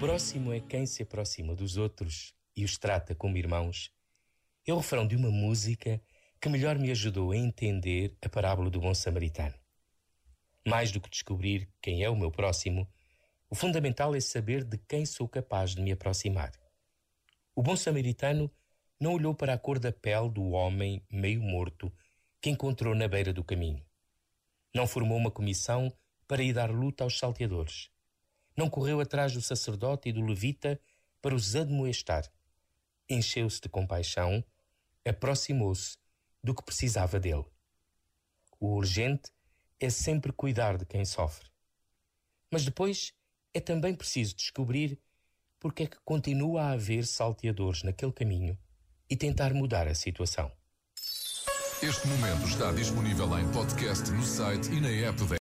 [0.00, 3.92] Próximo é quem se aproxima dos outros e os trata como irmãos.
[4.66, 6.00] É o refrão de uma música
[6.40, 9.54] que melhor me ajudou a entender a parábola do bom samaritano.
[10.66, 12.86] Mais do que descobrir quem é o meu próximo,
[13.50, 16.52] o fundamental é saber de quem sou capaz de me aproximar.
[17.54, 18.50] O bom samaritano
[19.00, 21.92] não olhou para a cor da pele do homem meio morto
[22.40, 23.84] que encontrou na beira do caminho.
[24.74, 25.92] Não formou uma comissão
[26.28, 27.90] para ir dar luta aos salteadores.
[28.56, 30.78] Não correu atrás do sacerdote e do levita
[31.22, 32.30] para os admoestar.
[33.08, 34.44] Encheu-se de compaixão,
[35.04, 35.96] aproximou-se
[36.44, 37.46] do que precisava dele.
[38.60, 39.32] O urgente
[39.80, 41.48] é sempre cuidar de quem sofre.
[42.50, 43.12] Mas depois
[43.54, 45.00] é também preciso descobrir
[45.58, 48.58] porque é que continua a haver salteadores naquele caminho
[49.08, 50.52] e tentar mudar a situação.
[51.80, 55.22] Este momento está disponível em podcast no site e na app